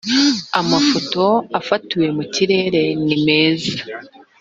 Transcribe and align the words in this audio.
amafoto 0.61 1.23
afatiwe 1.59 2.07
mu 2.17 2.23
kirere 2.33 2.83
nimeza 3.05 3.73